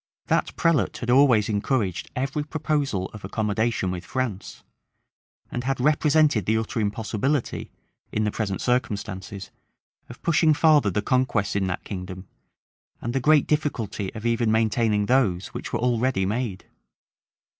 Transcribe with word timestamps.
That 0.29 0.55
prelate 0.55 0.97
had 0.97 1.11
always 1.11 1.47
encouraged 1.47 2.09
every 2.15 2.43
proposal 2.43 3.05
of 3.13 3.23
accommodation 3.23 3.91
with 3.91 4.03
France; 4.03 4.63
and 5.51 5.63
had 5.63 5.79
represented 5.79 6.47
the 6.47 6.57
utter 6.57 6.79
impossibility, 6.79 7.69
in 8.11 8.23
the 8.23 8.31
present 8.31 8.61
circumstances, 8.61 9.51
of 10.09 10.19
pushing 10.23 10.55
farther 10.55 10.89
the 10.89 11.03
conquests 11.03 11.55
in 11.55 11.67
that 11.67 11.83
kingdom, 11.83 12.27
and 12.99 13.13
the 13.13 13.19
great 13.19 13.45
difficulty 13.45 14.11
of 14.15 14.25
even 14.25 14.51
maintaining 14.51 15.05
those 15.05 15.49
which 15.49 15.71
were 15.71 15.77
already 15.77 16.25
made. 16.25 16.65